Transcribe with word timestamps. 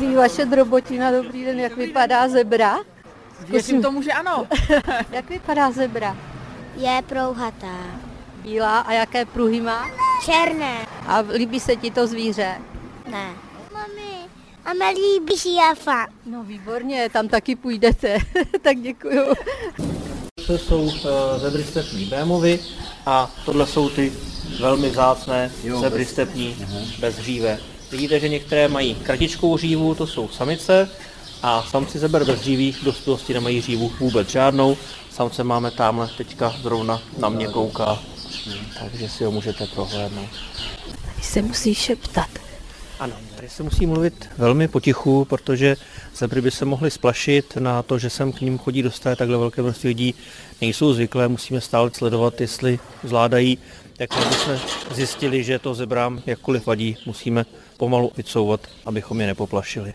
Ví 0.00 0.14
vaše 0.14 0.44
drobotina, 0.44 1.10
dobrý 1.10 1.44
den, 1.44 1.60
jak 1.60 1.76
vypadá 1.76 2.28
zebra? 2.28 2.78
Věřím 3.48 3.82
tomu, 3.82 4.02
že 4.02 4.12
ano. 4.12 4.46
jak 5.10 5.30
vypadá 5.30 5.70
zebra? 5.70 6.16
Je 6.76 7.02
prouhatá. 7.06 7.76
Bílá 8.42 8.80
a 8.80 8.92
jaké 8.92 9.24
pruhy 9.24 9.60
má? 9.60 9.86
Černé. 10.24 10.86
A 11.06 11.18
líbí 11.18 11.60
se 11.60 11.76
ti 11.76 11.90
to 11.90 12.06
zvíře? 12.06 12.54
Ne. 13.10 13.34
Mami, 13.72 14.28
a 14.64 14.72
mě 14.72 14.88
líbí 14.88 15.36
žirafa. 15.36 16.06
No 16.26 16.44
výborně, 16.44 17.08
tam 17.12 17.28
taky 17.28 17.56
půjdete, 17.56 18.18
tak 18.62 18.78
děkuju. 18.80 19.22
To 20.46 20.58
jsou 20.58 20.82
uh, 20.82 20.92
zebry 21.36 21.64
stepní 21.64 22.04
Bémovy 22.04 22.60
a 23.06 23.30
tohle 23.44 23.66
jsou 23.66 23.88
ty 23.88 24.12
velmi 24.60 24.90
zácné 24.90 25.50
zebry 25.80 26.04
stepní 26.04 26.56
bez 27.00 27.16
hříve. 27.16 27.58
Vidíte, 27.94 28.20
že 28.20 28.28
některé 28.28 28.68
mají 28.68 28.94
kratičkou 28.94 29.56
řívu, 29.56 29.94
to 29.94 30.06
jsou 30.06 30.28
samice, 30.28 30.88
a 31.42 31.62
samci 31.62 31.98
zeber 31.98 32.24
bez 32.24 32.46
v 32.46 32.84
dospělosti 32.84 33.34
nemají 33.34 33.58
hřívu 33.58 33.92
vůbec 34.00 34.28
žádnou. 34.28 34.76
Samce 35.10 35.44
máme 35.44 35.70
tamhle 35.70 36.08
teďka 36.16 36.54
zrovna 36.62 37.02
na 37.18 37.28
mě 37.28 37.46
kouká, 37.46 37.98
takže 38.80 39.08
si 39.08 39.24
ho 39.24 39.30
můžete 39.30 39.66
prohlédnout. 39.66 40.28
Se 41.22 41.42
musí 41.42 41.74
šeptat. 41.74 42.43
Ano, 42.98 43.14
tady 43.36 43.48
se 43.48 43.62
musí 43.62 43.86
mluvit 43.86 44.30
velmi 44.38 44.68
potichu, 44.68 45.24
protože 45.24 45.76
zebry 46.16 46.40
by 46.40 46.50
se 46.50 46.64
mohly 46.64 46.90
splašit 46.90 47.56
na 47.56 47.82
to, 47.82 47.98
že 47.98 48.10
sem 48.10 48.32
k 48.32 48.40
ním 48.40 48.58
chodí 48.58 48.82
dostat 48.82 49.18
takhle 49.18 49.38
velké 49.38 49.62
množství 49.62 49.88
lidí. 49.88 50.14
Nejsou 50.60 50.92
zvyklé, 50.92 51.28
musíme 51.28 51.60
stále 51.60 51.90
sledovat, 51.94 52.40
jestli 52.40 52.78
zvládají. 53.04 53.58
Tak 53.96 54.16
aby 54.16 54.34
jsme 54.34 54.60
zjistili, 54.94 55.44
že 55.44 55.58
to 55.58 55.74
zebrám 55.74 56.22
jakkoliv 56.26 56.66
vadí, 56.66 56.96
musíme 57.06 57.46
pomalu 57.76 58.12
vycouvat, 58.16 58.60
abychom 58.86 59.20
je 59.20 59.26
nepoplašili. 59.26 59.94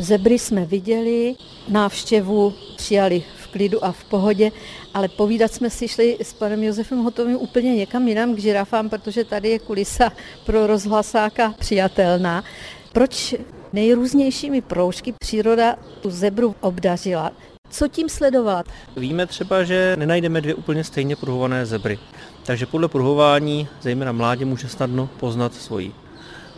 Zebry 0.00 0.38
jsme 0.38 0.64
viděli, 0.64 1.34
návštěvu 1.68 2.54
přijali 2.76 3.22
klidu 3.52 3.84
a 3.84 3.92
v 3.92 4.04
pohodě, 4.04 4.52
ale 4.94 5.08
povídat 5.08 5.52
jsme 5.52 5.70
si 5.70 5.88
šli 5.88 6.16
s 6.22 6.32
panem 6.32 6.62
Josefem 6.62 6.98
Hotovým 6.98 7.36
úplně 7.36 7.76
někam 7.76 8.08
jinam 8.08 8.34
k 8.34 8.38
žirafám, 8.38 8.88
protože 8.88 9.24
tady 9.24 9.48
je 9.48 9.58
kulisa 9.58 10.12
pro 10.46 10.66
rozhlasáka 10.66 11.54
přijatelná. 11.58 12.44
Proč 12.92 13.34
nejrůznějšími 13.72 14.60
proužky 14.60 15.14
příroda 15.20 15.76
tu 16.00 16.10
zebru 16.10 16.54
obdařila? 16.60 17.32
Co 17.70 17.88
tím 17.88 18.08
sledovat? 18.08 18.66
Víme 18.96 19.26
třeba, 19.26 19.64
že 19.64 19.96
nenajdeme 19.98 20.40
dvě 20.40 20.54
úplně 20.54 20.84
stejně 20.84 21.16
pruhované 21.16 21.66
zebry. 21.66 21.98
Takže 22.44 22.66
podle 22.66 22.88
pruhování, 22.88 23.68
zejména 23.80 24.12
mládě, 24.12 24.44
může 24.44 24.68
snadno 24.68 25.08
poznat 25.20 25.54
svoji 25.54 25.92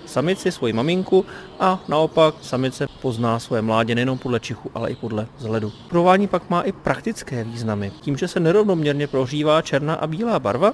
samici, 0.07 0.53
svoji 0.53 0.73
maminku 0.73 1.27
a 1.61 1.85
naopak 1.89 2.35
samice 2.43 2.87
pozná 3.05 3.39
svoje 3.39 3.63
mládě 3.63 3.95
nejenom 3.95 4.19
podle 4.19 4.41
čichu, 4.41 4.71
ale 4.75 4.91
i 4.91 4.97
podle 4.97 5.27
vzhledu. 5.37 5.73
Pruhování 5.89 6.29
pak 6.29 6.51
má 6.51 6.63
i 6.63 6.73
praktické 6.73 7.45
významy. 7.45 7.93
Tím, 8.01 8.17
že 8.17 8.29
se 8.29 8.41
nerovnoměrně 8.41 9.07
prohřívá 9.07 9.63
černá 9.63 9.95
a 9.95 10.07
bílá 10.07 10.39
barva, 10.39 10.73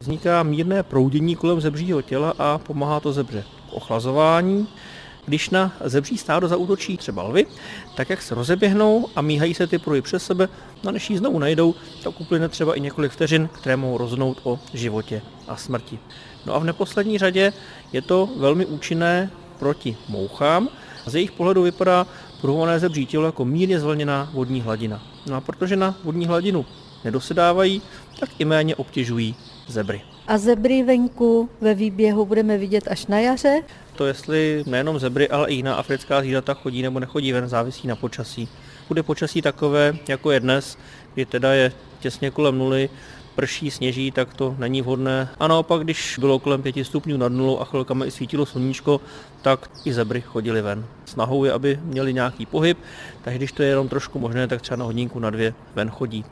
vzniká 0.00 0.42
mírné 0.42 0.82
proudění 0.82 1.36
kolem 1.36 1.60
zebřího 1.60 2.02
těla 2.02 2.34
a 2.38 2.58
pomáhá 2.58 3.00
to 3.00 3.12
zebře 3.12 3.44
k 3.70 3.72
ochlazování, 3.72 4.68
když 5.26 5.50
na 5.50 5.72
zebří 5.84 6.18
stádo 6.18 6.48
zautočí 6.48 6.96
třeba 6.96 7.22
lvy, 7.22 7.46
tak 7.96 8.10
jak 8.10 8.22
se 8.22 8.34
rozeběhnou 8.34 9.08
a 9.16 9.22
míhají 9.22 9.54
se 9.54 9.66
ty 9.66 9.78
pruhy 9.78 10.02
přes 10.02 10.24
sebe, 10.24 10.48
no 10.84 10.92
než 10.92 11.10
ji 11.10 11.18
znovu 11.18 11.38
najdou, 11.38 11.74
tak 12.02 12.20
uplyne 12.20 12.48
třeba 12.48 12.74
i 12.74 12.80
několik 12.80 13.12
vteřin, 13.12 13.48
které 13.52 13.76
mohou 13.76 13.98
roznout 13.98 14.40
o 14.44 14.58
životě 14.74 15.22
a 15.48 15.56
smrti. 15.56 15.98
No 16.46 16.54
a 16.54 16.58
v 16.58 16.64
neposlední 16.64 17.18
řadě 17.18 17.52
je 17.92 18.02
to 18.02 18.28
velmi 18.36 18.66
účinné 18.66 19.30
proti 19.58 19.96
mouchám. 20.08 20.68
Z 21.06 21.14
jejich 21.14 21.32
pohledu 21.32 21.62
vypadá 21.62 22.06
pruhované 22.40 22.78
zebří 22.78 23.06
tělo 23.06 23.26
jako 23.26 23.44
mírně 23.44 23.80
zvlněná 23.80 24.30
vodní 24.32 24.60
hladina. 24.60 25.02
No 25.26 25.36
a 25.36 25.40
protože 25.40 25.76
na 25.76 25.98
vodní 26.04 26.26
hladinu 26.26 26.66
nedosedávají, 27.04 27.82
tak 28.20 28.30
i 28.38 28.44
méně 28.44 28.76
obtěžují 28.76 29.34
zebry. 29.66 30.02
A 30.26 30.38
zebry 30.38 30.82
venku 30.82 31.50
ve 31.60 31.74
výběhu 31.74 32.26
budeme 32.26 32.58
vidět 32.58 32.88
až 32.90 33.06
na 33.06 33.18
jaře? 33.18 33.62
To 33.96 34.06
jestli 34.06 34.64
nejenom 34.66 34.98
zebry, 34.98 35.28
ale 35.28 35.48
i 35.48 35.54
jiná 35.54 35.74
africká 35.74 36.20
zvířata 36.20 36.54
chodí 36.54 36.82
nebo 36.82 37.00
nechodí 37.00 37.32
ven, 37.32 37.48
závisí 37.48 37.88
na 37.88 37.96
počasí. 37.96 38.48
Bude 38.88 39.02
počasí 39.02 39.42
takové, 39.42 39.96
jako 40.08 40.30
je 40.30 40.40
dnes, 40.40 40.78
kdy 41.14 41.26
teda 41.26 41.52
je 41.52 41.72
těsně 42.00 42.30
kolem 42.30 42.58
nuly, 42.58 42.90
prší, 43.40 43.70
sněží, 43.70 44.10
tak 44.10 44.34
to 44.34 44.54
není 44.58 44.82
vhodné. 44.82 45.28
A 45.40 45.48
naopak, 45.48 45.82
když 45.82 46.18
bylo 46.20 46.38
kolem 46.38 46.62
5 46.62 46.84
stupňů 46.84 47.16
nad 47.16 47.32
nulou 47.32 47.58
a 47.58 47.64
chvilkama 47.64 48.04
i 48.04 48.10
svítilo 48.10 48.46
sluníčko, 48.46 49.00
tak 49.42 49.70
i 49.84 49.92
zebry 49.92 50.20
chodili 50.20 50.62
ven. 50.62 50.84
Snahou 51.04 51.44
je, 51.44 51.52
aby 51.52 51.80
měli 51.82 52.12
nějaký 52.12 52.46
pohyb, 52.46 52.78
takže 53.22 53.38
když 53.38 53.52
to 53.52 53.62
je 53.62 53.68
jenom 53.68 53.88
trošku 53.88 54.18
možné, 54.18 54.48
tak 54.48 54.60
třeba 54.62 54.76
na 54.76 54.84
hodinku 54.84 55.18
na 55.18 55.30
dvě 55.30 55.54
ven 55.74 55.90
chodí. 55.90 56.24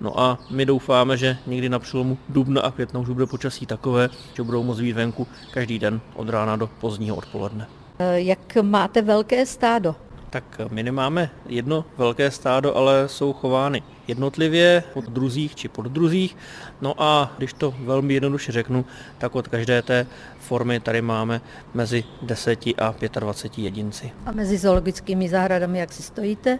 No 0.00 0.20
a 0.20 0.38
my 0.50 0.66
doufáme, 0.66 1.16
že 1.16 1.38
někdy 1.46 1.68
na 1.68 1.78
přelomu 1.78 2.18
dubna 2.28 2.60
a 2.60 2.70
května 2.70 3.00
už 3.00 3.08
bude 3.08 3.26
počasí 3.26 3.66
takové, 3.66 4.08
že 4.34 4.42
budou 4.42 4.62
moct 4.62 4.80
být 4.80 4.92
venku 4.92 5.26
každý 5.50 5.78
den 5.78 6.00
od 6.14 6.28
rána 6.28 6.56
do 6.56 6.66
pozdního 6.66 7.16
odpoledne. 7.16 7.66
Jak 8.14 8.56
máte 8.62 9.02
velké 9.02 9.46
stádo? 9.46 9.94
Tak 10.36 10.60
my 10.70 10.82
nemáme 10.82 11.30
jedno 11.46 11.84
velké 11.96 12.30
stádo, 12.30 12.76
ale 12.76 13.08
jsou 13.08 13.32
chovány 13.32 13.82
jednotlivě 14.08 14.82
pod 14.92 15.04
druzích 15.04 15.54
či 15.54 15.68
pod 15.68 15.86
druzích. 15.86 16.36
No 16.80 16.94
a 16.98 17.34
když 17.38 17.52
to 17.52 17.74
velmi 17.78 18.14
jednoduše 18.14 18.52
řeknu, 18.52 18.84
tak 19.18 19.34
od 19.34 19.48
každé 19.48 19.82
té 19.82 20.06
formy 20.38 20.80
tady 20.80 21.02
máme 21.02 21.40
mezi 21.74 22.04
10 22.22 22.66
a 22.78 22.94
25 23.20 23.64
jedinci. 23.64 24.12
A 24.26 24.32
mezi 24.32 24.58
zoologickými 24.58 25.28
zahradami 25.28 25.78
jak 25.78 25.92
si 25.92 26.02
stojíte? 26.02 26.58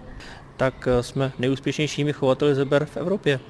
Tak 0.57 0.89
jsme 1.01 1.33
nejúspěšnějšími 1.39 2.13
chovateli 2.13 2.55
zeber 2.55 2.85
v 2.85 2.97
Evropě. 2.97 3.41